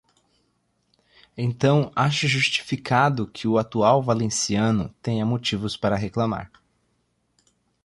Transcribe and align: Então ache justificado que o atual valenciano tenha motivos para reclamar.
Então 1.37 1.91
ache 1.95 2.27
justificado 2.27 3.27
que 3.27 3.47
o 3.47 3.59
atual 3.59 4.01
valenciano 4.01 4.89
tenha 4.99 5.23
motivos 5.23 5.77
para 5.77 5.95
reclamar. 5.95 6.51